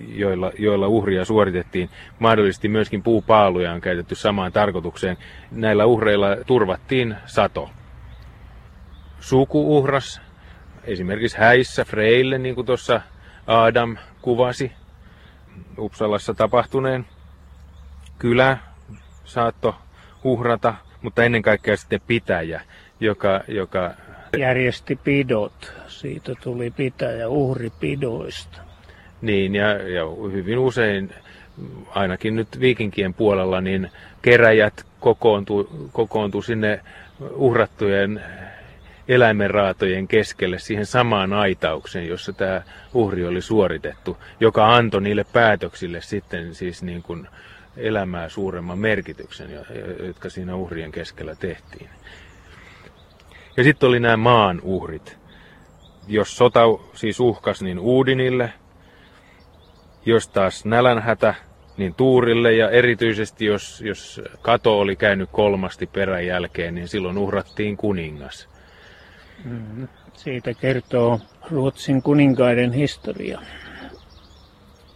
[0.07, 1.89] joilla, joilla uhria suoritettiin.
[2.19, 5.17] Mahdollisesti myöskin puupaaluja on käytetty samaan tarkoitukseen.
[5.51, 7.69] Näillä uhreilla turvattiin sato.
[9.19, 10.21] Sukuuhras,
[10.83, 13.01] esimerkiksi häissä Freille, niin kuin tuossa
[13.47, 14.71] Adam kuvasi
[15.77, 17.05] Uppsalassa tapahtuneen.
[18.19, 18.57] Kylä
[19.25, 19.75] saatto
[20.23, 22.61] uhrata, mutta ennen kaikkea sitten pitäjä,
[22.99, 23.93] joka, joka
[24.37, 25.73] järjesti pidot.
[25.87, 28.57] Siitä tuli pitäjä uhripidoista.
[29.21, 31.13] Niin, ja, ja hyvin usein,
[31.89, 36.79] ainakin nyt viikinkien puolella, niin keräjät kokoontuu, kokoontuu sinne
[37.31, 38.21] uhrattujen
[39.07, 42.61] eläimenraatojen keskelle siihen samaan aitaukseen, jossa tämä
[42.93, 47.27] uhri oli suoritettu, joka antoi niille päätöksille sitten siis niin kuin
[47.77, 49.49] elämää suuremman merkityksen,
[50.07, 51.89] jotka siinä uhrien keskellä tehtiin.
[53.57, 55.17] Ja sitten oli nämä maan uhrit.
[56.07, 56.61] Jos sota
[56.93, 58.53] siis uhkas, niin Uudinille
[60.05, 61.35] Jos taas nälänhätä,
[61.77, 67.77] niin tuurille ja erityisesti jos, jos kato oli käynyt kolmasti perän jälkeen, niin silloin uhrattiin
[67.77, 68.49] kuningas.
[69.45, 71.19] Mm, siitä kertoo
[71.51, 73.41] Ruotsin kuninkaiden historia.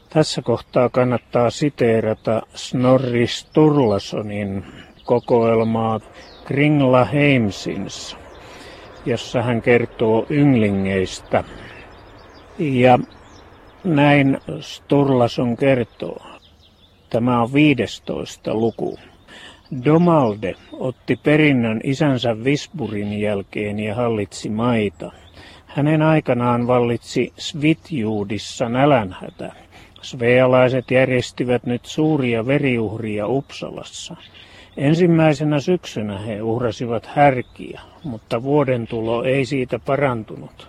[0.10, 4.66] Tässä kohtaa kannattaa siteerata Snorri Sturlasonin
[5.06, 6.00] kokoelmaa
[6.46, 8.18] Kringla Heimsins,
[9.06, 11.44] jossa hän kertoo ynglingeistä.
[12.60, 13.00] Ja
[13.84, 16.22] näin Sturlason kertoo.
[17.10, 19.00] Tämä on 15 luku.
[19.86, 25.12] Domalde otti perinnön isänsä Visburin jälkeen ja hallitsi maita.
[25.66, 29.52] Hänen aikanaan vallitsi Svitjuudissa nälänhätä.
[30.02, 34.16] Svealaiset järjestivät nyt suuria veriuhria Uppsalassa.
[34.78, 40.68] Ensimmäisenä syksynä he uhrasivat härkiä, mutta vuoden tulo ei siitä parantunut.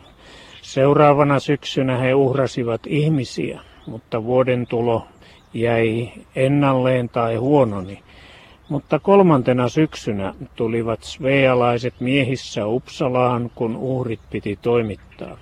[0.63, 5.07] Seuraavana syksynä he uhrasivat ihmisiä, mutta vuoden tulo
[5.55, 8.03] jäi ennalleen tai huononi.
[8.69, 15.39] Mutta kolmantena syksynä tulivat svealaiset miehissä Uppsalaan, kun uhrit piti toimittaa.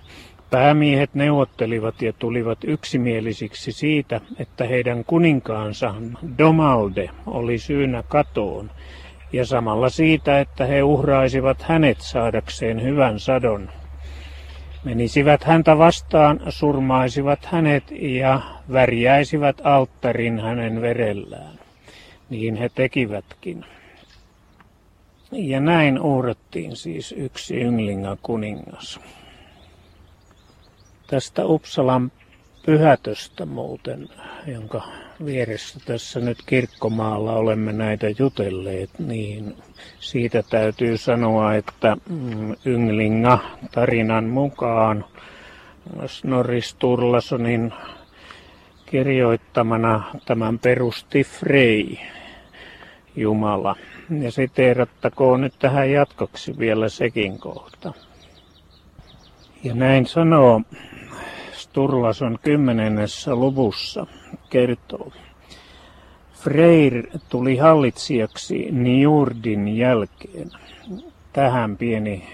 [0.51, 5.95] Päämiehet neuvottelivat ja tulivat yksimielisiksi siitä, että heidän kuninkaansa
[6.39, 8.71] Domalde oli syynä katoon,
[9.33, 13.71] ja samalla siitä, että he uhraisivat hänet saadakseen hyvän sadon.
[14.85, 18.41] Menisivät häntä vastaan, surmaisivat hänet ja
[18.73, 21.59] värjäisivät alttarin hänen verellään.
[22.31, 23.65] Niin he tekivätkin.
[25.33, 29.01] Ja näin uhrattiin siis yksi ynglinga kuningas.
[31.11, 32.13] Tästä Uppsalan
[32.67, 34.09] pyhätöstä muuten,
[34.47, 34.83] jonka
[35.25, 39.57] vieressä tässä nyt kirkkomaalla olemme näitä jutelleet, niin
[40.01, 43.39] siitä täytyy sanoa, että mm, Ynglinga
[43.73, 45.05] tarinan mukaan
[46.07, 47.73] Snorri Sturlasonin
[48.87, 51.97] kirjoittamana tämän perusti Frey,
[53.17, 53.77] Jumala.
[54.21, 57.93] Ja siteerattakoon nyt tähän jatkoksi vielä sekin kohta.
[59.65, 60.63] Ja näin sanoo
[61.71, 64.07] Sturlason kymmenennessä luvussa
[64.51, 65.13] kertoo.
[66.33, 70.51] Freyr tuli hallitsijaksi Niurdin jälkeen.
[71.33, 72.29] Tähän pieni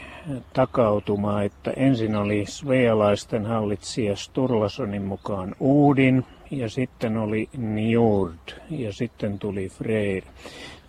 [0.53, 9.38] takautuma, että ensin oli svealaisten hallitsija Sturlasonin mukaan Uudin ja sitten oli Njord ja sitten
[9.38, 10.22] tuli Freyr.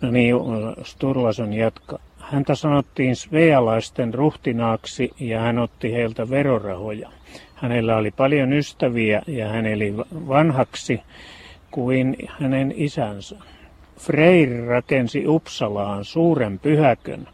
[0.00, 0.36] No niin,
[0.82, 1.98] Sturlason jatka.
[2.18, 7.17] Häntä sanottiin svealaisten ruhtinaaksi ja hän otti heiltä verorahoja.
[7.62, 9.96] Hänellä oli paljon ystäviä ja hän eli
[10.28, 11.02] vanhaksi
[11.70, 13.36] kuin hänen isänsä.
[13.98, 17.28] Freyr rakensi Uppsalaan suuren pyhäkön,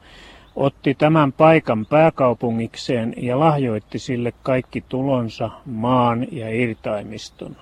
[0.57, 7.57] otti tämän paikan pääkaupungikseen ja lahjoitti sille kaikki tulonsa, maan ja irtaimiston.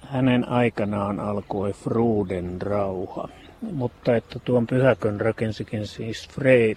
[0.00, 3.28] Hänen aikanaan alkoi Fruden rauha,
[3.72, 6.76] mutta että tuon pyhäkön rakensikin siis Freyr.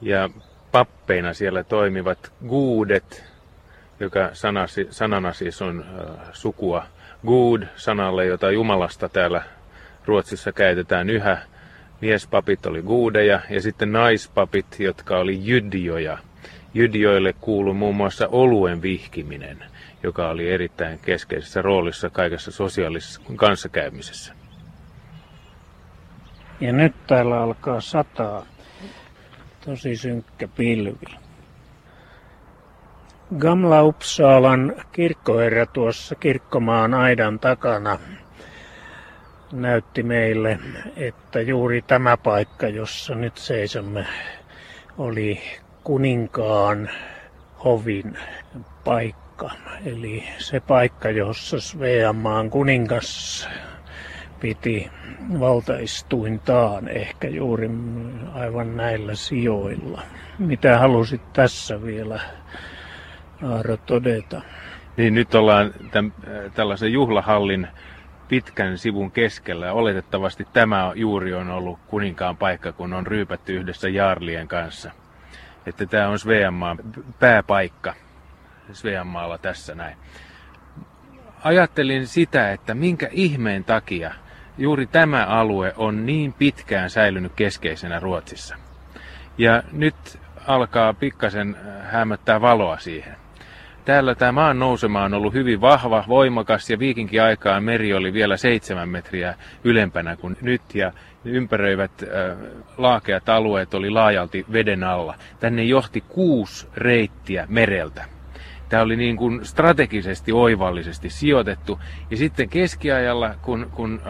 [0.00, 0.30] Ja
[0.72, 3.24] pappeina siellä toimivat guudet,
[4.00, 6.86] joka sanasi, sanana siis on äh, sukua
[7.26, 9.42] good sanalle, jota Jumalasta täällä
[10.06, 11.38] Ruotsissa käytetään yhä.
[12.00, 16.18] Miespapit oli guudeja ja sitten naispapit, jotka oli jydioja.
[16.74, 19.64] Jydioille kuului muun muassa oluen vihkiminen,
[20.02, 24.34] joka oli erittäin keskeisessä roolissa kaikessa sosiaalisessa kanssakäymisessä.
[26.60, 28.46] Ja nyt täällä alkaa sataa
[29.68, 31.18] tosi synkkä pilvi.
[33.38, 37.98] Gamla Uppsalan kirkkoherra tuossa kirkkomaan aidan takana
[39.52, 40.58] näytti meille,
[40.96, 44.06] että juuri tämä paikka, jossa nyt seisomme,
[44.98, 45.40] oli
[45.84, 46.90] kuninkaan
[47.64, 48.18] hovin
[48.84, 49.50] paikka.
[49.84, 53.48] Eli se paikka, jossa Sveamaan kuningas
[54.40, 54.90] piti
[55.40, 57.70] valtaistuintaan ehkä juuri
[58.34, 60.02] aivan näillä sijoilla.
[60.38, 62.20] Mitä halusit tässä vielä,
[63.42, 64.42] Aaro, todeta?
[64.96, 67.68] Niin nyt ollaan tämän, äh, tällaisen juhlahallin
[68.28, 74.48] pitkän sivun keskellä oletettavasti tämä juuri on ollut kuninkaan paikka, kun on ryypätty yhdessä Jaarlien
[74.48, 74.90] kanssa.
[75.66, 76.78] Että tämä on Sveanmaan
[77.18, 77.94] pääpaikka
[78.72, 79.96] Sveanmaalla tässä näin.
[81.44, 84.14] Ajattelin sitä, että minkä ihmeen takia
[84.58, 88.56] juuri tämä alue on niin pitkään säilynyt keskeisenä Ruotsissa.
[89.38, 93.16] Ja nyt alkaa pikkasen äh, hämöttää valoa siihen.
[93.84, 98.36] Täällä tämä maan nousema on ollut hyvin vahva, voimakas ja viikinkin aikaan meri oli vielä
[98.36, 100.92] seitsemän metriä ylempänä kuin nyt ja
[101.24, 102.38] ympäröivät äh,
[102.78, 105.14] laakeat alueet oli laajalti veden alla.
[105.40, 108.17] Tänne johti kuusi reittiä mereltä.
[108.68, 111.80] Tämä oli niin kuin strategisesti oivallisesti sijoitettu.
[112.10, 114.00] Ja sitten keskiajalla, kun, kun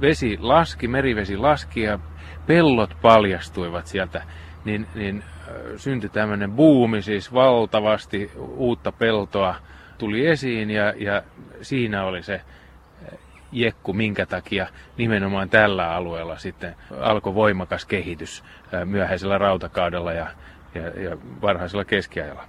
[0.00, 1.98] vesi laski, merivesi laski ja
[2.46, 4.22] pellot paljastuivat sieltä,
[4.64, 5.24] niin, niin
[5.76, 9.54] syntyi tämmöinen buumi, siis valtavasti uutta peltoa
[9.98, 11.22] tuli esiin ja, ja
[11.62, 12.40] siinä oli se
[13.52, 18.44] jekku, minkä takia nimenomaan tällä alueella sitten alkoi voimakas kehitys
[18.84, 20.26] myöhäisellä rautakaudella ja,
[20.74, 22.44] ja, ja varhaisella keskiajalla.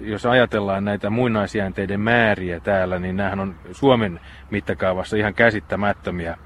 [0.00, 6.36] Jos ajatellaan näitä muinaisjäänteiden määriä täällä, niin nämähän on Suomen mittakaavassa ihan käsittämättömiä.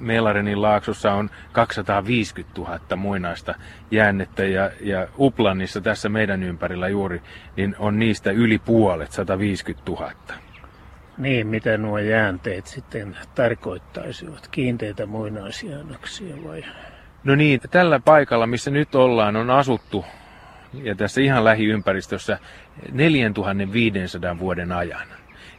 [0.00, 3.54] Melarenin laaksossa on 250 000 muinaista
[3.90, 7.22] jäännettä ja, ja Uplannissa tässä meidän ympärillä juuri,
[7.56, 10.12] niin on niistä yli puolet, 150 000.
[11.18, 14.48] Niin, mitä nuo jäänteet sitten tarkoittaisivat?
[14.48, 16.64] Kiinteitä muinaisjäännöksiä vai?
[17.24, 20.04] No niin, tällä paikalla, missä nyt ollaan, on asuttu
[20.82, 22.38] ja tässä ihan lähiympäristössä
[22.92, 25.08] 4500 vuoden ajan.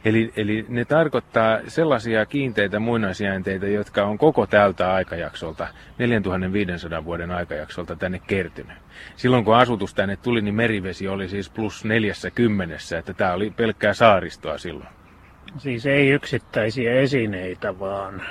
[0.04, 7.96] Eli, eli ne tarkoittaa sellaisia kiinteitä muinaisjäänteitä, jotka on koko tältä aikajaksolta, 4500 vuoden aikajaksolta
[7.96, 8.76] tänne kertynyt.
[9.16, 13.94] Silloin kun asutus tänne tuli, niin merivesi oli siis plus 40, että tämä oli pelkkää
[13.94, 14.88] saaristoa silloin.
[15.58, 18.22] Siis ei yksittäisiä esineitä, vaan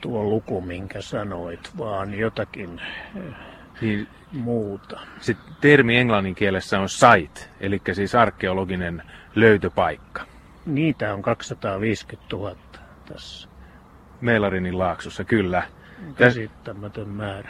[0.00, 2.80] tuo luku, minkä sanoit, vaan jotakin
[3.16, 3.34] eh,
[3.80, 5.00] niin, muuta.
[5.20, 9.02] Se termi englannin kielessä on site, eli siis arkeologinen
[9.34, 10.22] löytöpaikka.
[10.66, 12.56] Niitä on 250 000
[13.12, 13.48] tässä.
[14.20, 15.62] Melarinin laaksossa, kyllä.
[16.16, 17.48] Käsittämätön määrä.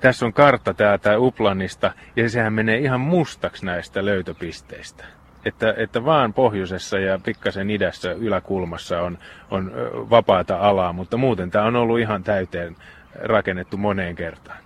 [0.00, 5.04] Tässä on kartta täältä Uplannista, ja sehän menee ihan mustaksi näistä löytöpisteistä
[5.44, 9.18] että, että vaan pohjoisessa ja pikkasen idässä yläkulmassa on,
[9.50, 9.72] on
[10.10, 12.76] vapaata alaa, mutta muuten tämä on ollut ihan täyteen
[13.14, 14.63] rakennettu moneen kertaan.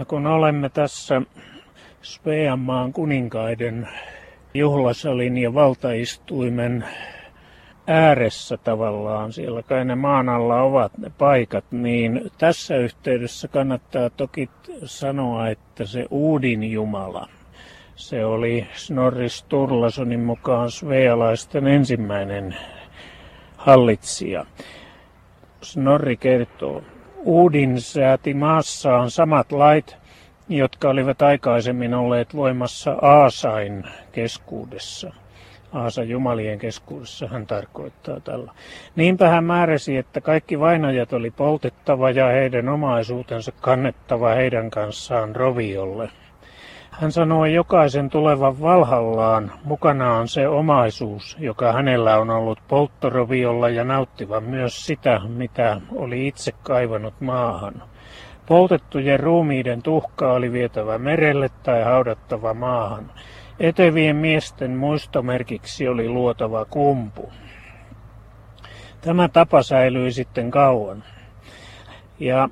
[0.00, 1.22] No kun olemme tässä
[2.02, 3.88] Sveanmaan kuninkaiden
[4.54, 6.84] juhlasalin ja valtaistuimen
[7.86, 14.50] ääressä tavallaan, siellä kai ne maan alla ovat ne paikat, niin tässä yhteydessä kannattaa toki
[14.84, 17.28] sanoa, että se Uudin Jumala–
[17.96, 22.56] se oli Snorri Sturlasonin mukaan svealaisten ensimmäinen
[23.56, 24.46] hallitsija.
[25.62, 26.82] Snorri kertoo,
[27.24, 29.96] Uudin sääti maassaan samat lait,
[30.48, 35.12] jotka olivat aikaisemmin olleet voimassa Aasain keskuudessa.
[35.72, 38.52] Aasa Jumalien keskuudessa hän tarkoittaa tällä.
[38.96, 46.10] Niinpä hän määräsi, että kaikki vainajat oli poltettava ja heidän omaisuutensa kannettava heidän kanssaan roviolle.
[46.90, 54.44] Hän sanoi jokaisen tulevan valhallaan mukanaan se omaisuus, joka hänellä on ollut polttoroviolla ja nauttivan
[54.44, 57.82] myös sitä, mitä oli itse kaivannut maahan.
[58.46, 63.12] Poltettujen ruumiiden tuhka oli vietävä merelle tai haudattava maahan.
[63.60, 67.32] Etevien miesten muistomerkiksi oli luotava kumpu.
[69.00, 71.04] Tämä tapa säilyi sitten kauan.
[72.18, 72.48] Ja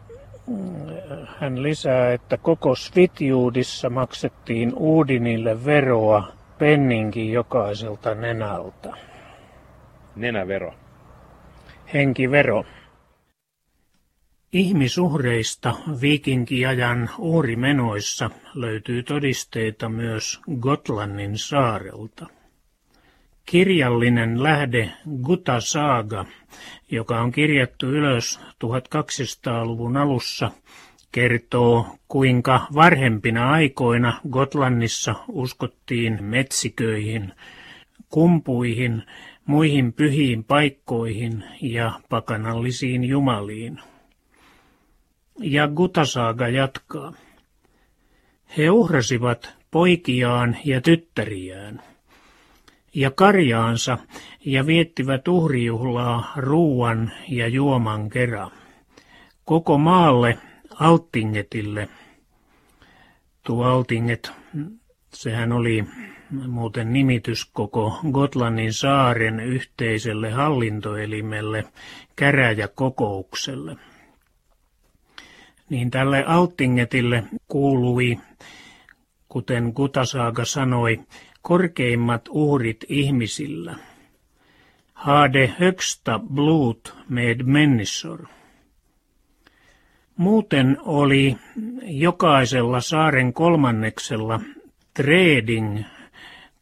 [1.39, 8.93] hän lisää, että koko Svitjuudissa maksettiin Uudinille veroa penninkin jokaiselta nenältä.
[10.17, 10.75] Nenävero.
[11.95, 12.65] Henkivero.
[14.53, 22.27] Ihmisuhreista viikinkiajan uurimenoissa löytyy todisteita myös Gotlannin saarelta.
[23.47, 26.25] Kirjallinen lähde Guta Saaga,
[26.91, 30.51] joka on kirjattu ylös 1200-luvun alussa,
[31.13, 37.33] kertoo, kuinka varhempina aikoina Gotlannissa uskottiin metsiköihin,
[38.09, 39.03] kumpuihin,
[39.47, 43.81] muihin pyhiin paikkoihin ja pakanallisiin jumaliin.
[45.41, 47.13] Ja Gutasaaga jatkaa.
[48.57, 51.83] He uhrasivat poikiaan ja tyttäriään
[52.95, 53.99] ja karjaansa
[54.45, 58.51] ja viettivät uhrijuhlaa ruuan ja juoman kerran.
[59.45, 60.39] Koko maalle
[60.81, 61.89] Altingetille.
[63.43, 64.33] Tuo Altinget,
[65.15, 65.85] sehän oli
[66.31, 71.65] muuten nimitys koko Gotlannin saaren yhteiselle hallintoelimelle,
[72.17, 73.77] käräjäkokoukselle.
[75.71, 78.19] Niin tälle Altingetille kuului,
[79.29, 81.01] kuten Kutasaaga sanoi,
[81.43, 83.75] korkeimmat uhrit ihmisillä.
[84.93, 88.27] Hade högsta blut med människor.
[90.17, 91.37] Muuten oli
[91.83, 94.41] jokaisella saaren kolmanneksella
[94.95, 95.85] trading,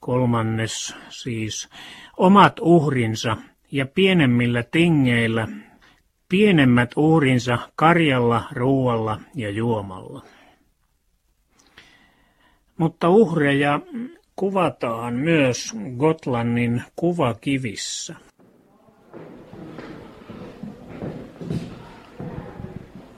[0.00, 1.68] kolmannes siis,
[2.16, 3.36] omat uhrinsa
[3.72, 5.48] ja pienemmillä tingeillä
[6.28, 10.22] pienemmät uhrinsa karjalla, ruualla ja juomalla.
[12.76, 13.80] Mutta uhreja
[14.37, 18.14] kuvataan myös Gotlannin kuvakivissä.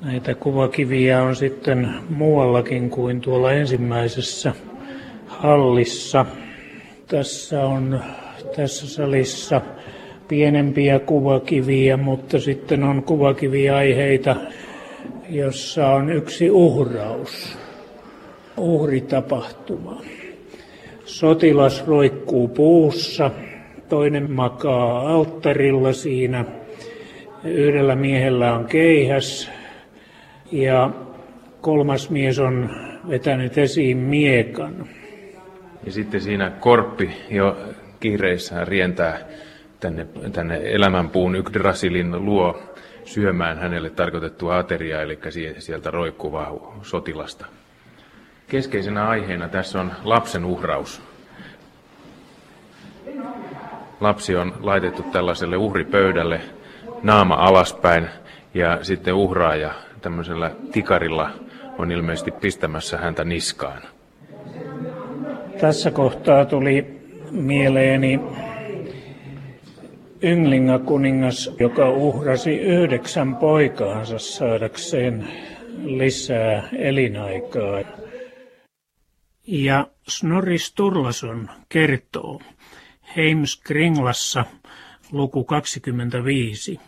[0.00, 4.52] Näitä kuvakiviä on sitten muuallakin kuin tuolla ensimmäisessä
[5.26, 6.26] hallissa.
[7.06, 8.00] Tässä on
[8.56, 9.60] tässä salissa
[10.28, 14.36] pienempiä kuvakiviä, mutta sitten on kuvakiviaiheita,
[15.30, 17.58] jossa on yksi uhraus,
[18.56, 20.02] uhritapahtuma.
[21.08, 23.30] Sotilas roikkuu puussa,
[23.88, 26.44] toinen makaa alttarilla siinä,
[27.44, 29.50] yhdellä miehellä on keihäs
[30.52, 30.90] ja
[31.60, 32.70] kolmas mies on
[33.08, 34.88] vetänyt esiin miekan.
[35.86, 37.56] Ja sitten siinä korppi jo
[38.00, 39.18] kiireissään rientää
[39.80, 42.62] tänne, tänne elämänpuun Yggdrasilin luo
[43.04, 45.18] syömään hänelle tarkoitettua ateriaa, eli
[45.58, 47.46] sieltä roikkuvaa sotilasta.
[48.48, 51.02] Keskeisenä aiheena tässä on lapsen uhraus.
[54.00, 56.40] Lapsi on laitettu tällaiselle uhripöydälle,
[57.02, 58.08] naama alaspäin,
[58.54, 61.30] ja sitten uhraaja tämmöisellä tikarilla
[61.78, 63.82] on ilmeisesti pistämässä häntä niskaan.
[65.60, 68.20] Tässä kohtaa tuli mieleeni
[70.22, 75.28] Ynglinga kuningas, joka uhrasi yhdeksän poikaansa saadakseen
[75.84, 77.80] lisää elinaikaa.
[79.50, 82.40] Ja Snorri Sturlason kertoo
[83.16, 84.44] Heimskringlassa
[85.12, 86.80] luku 25.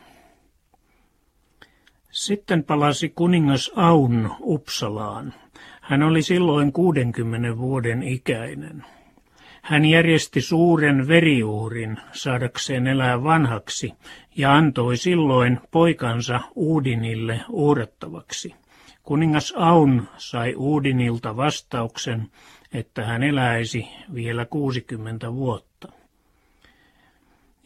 [2.11, 5.35] Sitten palasi kuningas Aun Uppsalaan.
[5.81, 8.85] Hän oli silloin 60 vuoden ikäinen.
[9.63, 13.93] Hän järjesti suuren veriuhrin saadakseen elää vanhaksi
[14.37, 18.55] ja antoi silloin poikansa Uudinille uhrattavaksi.
[19.03, 22.31] Kuningas Aun sai Uudinilta vastauksen,
[22.73, 25.89] että hän eläisi vielä 60 vuotta.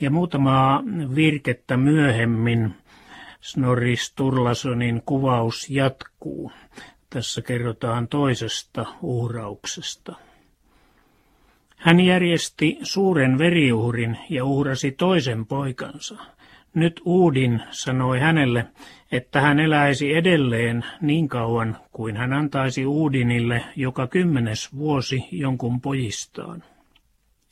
[0.01, 0.83] Ja muutamaa
[1.15, 2.75] virkettä myöhemmin
[3.41, 6.53] Snorri Sturlasonin kuvaus jatkuu.
[7.11, 10.17] Tässä kerrotaan toisesta uhrauksesta.
[11.77, 16.17] Hän järjesti suuren veriuhrin ja uhrasi toisen poikansa.
[16.75, 18.67] Nyt Uudin sanoi hänelle,
[19.13, 26.63] että hän eläisi edelleen niin kauan kuin hän antaisi Uudinille joka kymmenes vuosi jonkun pojistaan.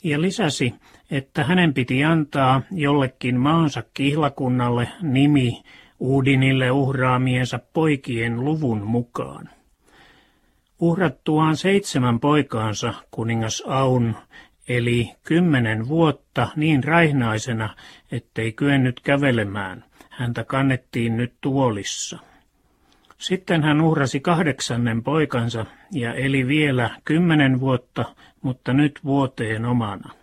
[0.05, 0.75] Ja lisäsi,
[1.11, 5.63] että hänen piti antaa jollekin maansa kihlakunnalle nimi
[6.01, 9.49] Uudinille uhraamiensa poikien luvun mukaan.
[10.81, 14.17] Uhrattuaan seitsemän poikaansa kuningas Aun
[14.77, 17.77] eli kymmenen vuotta niin raihnaisena,
[18.13, 19.85] ettei kyennyt kävelemään.
[20.11, 22.19] Häntä kannettiin nyt tuolissa.
[23.19, 30.15] Sitten hän uhrasi kahdeksannen poikansa ja eli vielä kymmenen vuotta, mutta nyt vuoteen omana.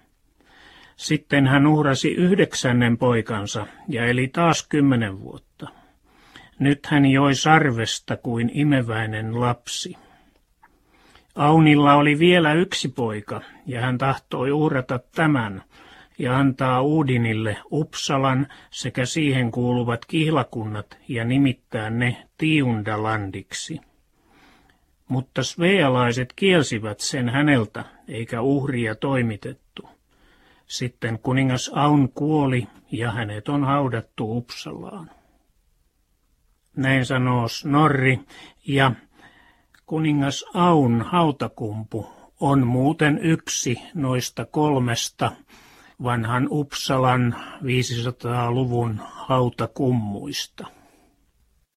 [0.96, 5.68] Sitten hän uhrasi yhdeksännen poikansa ja eli taas kymmenen vuotta.
[6.60, 9.98] Nyt hän joi sarvesta kuin imeväinen lapsi.
[11.40, 15.64] Aunilla oli vielä yksi poika, ja hän tahtoi uhrata tämän
[16.18, 23.80] ja antaa Uudinille Upsalan sekä siihen kuuluvat kihlakunnat ja nimittää ne Tiundalandiksi.
[25.08, 29.90] Mutta svealaiset kielsivät sen häneltä, eikä uhria toimitettu.
[30.66, 35.12] Sitten kuningas Aun kuoli ja hänet on haudattu Upsalaan.
[36.76, 38.20] Näin sanoo Snorri,
[38.68, 38.92] ja
[39.90, 42.10] kuningas Aun hautakumpu
[42.40, 45.32] on muuten yksi noista kolmesta
[46.04, 50.68] vanhan Uppsalan 500-luvun hautakummuista.